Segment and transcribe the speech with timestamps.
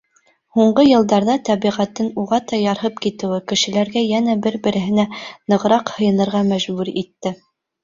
[0.59, 5.07] Һуңғы йылдарҙа тәбиғәттең уғата ярһып китеүе кешеләргә йәнә бер-береһенә
[5.55, 7.37] нығыраҡ һыйынырға мәжбүр итте.